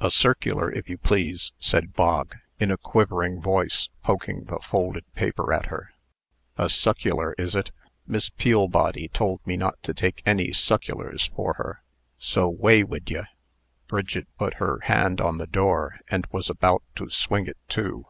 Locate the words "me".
9.46-9.54